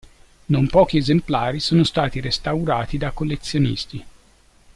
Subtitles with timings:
[0.45, 4.03] Non pochi esemplari sono stati restaurati da collezionisti.